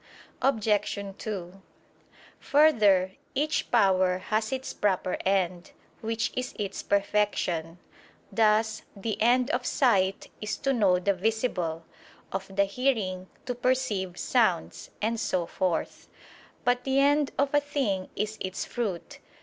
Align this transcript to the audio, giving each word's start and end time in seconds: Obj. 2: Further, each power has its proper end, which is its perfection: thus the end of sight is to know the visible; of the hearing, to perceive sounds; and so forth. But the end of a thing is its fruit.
Obj. 0.41 0.97
2: 1.19 1.61
Further, 2.39 3.11
each 3.35 3.69
power 3.69 4.17
has 4.17 4.51
its 4.51 4.73
proper 4.73 5.15
end, 5.23 5.73
which 6.01 6.31
is 6.35 6.55
its 6.57 6.81
perfection: 6.81 7.77
thus 8.31 8.81
the 8.95 9.21
end 9.21 9.51
of 9.51 9.63
sight 9.63 10.31
is 10.41 10.57
to 10.57 10.73
know 10.73 10.97
the 10.97 11.13
visible; 11.13 11.85
of 12.31 12.47
the 12.55 12.65
hearing, 12.65 13.27
to 13.45 13.53
perceive 13.53 14.17
sounds; 14.17 14.89
and 15.03 15.19
so 15.19 15.45
forth. 15.45 16.07
But 16.65 16.83
the 16.83 16.99
end 16.99 17.29
of 17.37 17.53
a 17.53 17.59
thing 17.61 18.09
is 18.15 18.39
its 18.39 18.65
fruit. 18.65 19.19